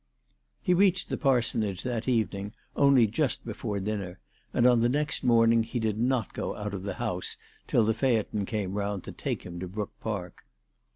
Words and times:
He 0.63 0.73
reached 0.73 1.09
the 1.09 1.15
parsonage 1.17 1.83
that 1.83 2.07
evening 2.07 2.53
only 2.75 3.05
just 3.05 3.45
before 3.45 3.79
dinner, 3.79 4.17
and 4.51 4.65
on 4.65 4.79
the 4.79 4.89
next 4.89 5.23
morning 5.23 5.61
he 5.61 5.79
did 5.79 5.99
not 5.99 6.33
go 6.33 6.55
out 6.55 6.73
of 6.73 6.81
the 6.81 6.95
house 6.95 7.37
till 7.67 7.85
the 7.85 7.93
phaeton 7.93 8.47
came 8.47 8.73
round 8.73 9.03
to 9.03 9.11
take 9.11 9.43
him 9.43 9.59
to 9.59 9.67
Brook 9.67 9.91
Park. 9.99 10.43